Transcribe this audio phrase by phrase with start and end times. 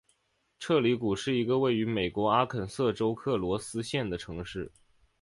[0.57, 4.71] 彻里谷是一个位于美国阿肯色州克罗斯县的城市。